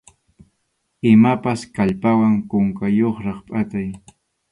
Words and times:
Imapas 1.15 1.61
kallpawan 1.75 2.35
kunkayuqraq 2.49 3.39
phatay. 3.49 3.89